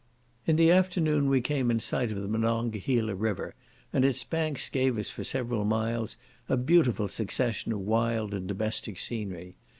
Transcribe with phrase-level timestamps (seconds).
[0.47, 3.53] In the afternoon we came in sight of the Monongehala river;
[3.93, 6.17] and its banks gave us for several miles
[6.49, 9.57] a beautiful succession of wild and domestic scenery.